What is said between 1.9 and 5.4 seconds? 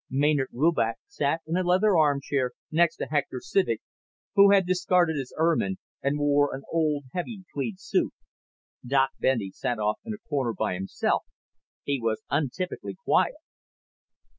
armchair next to Hector Civek, who had discarded his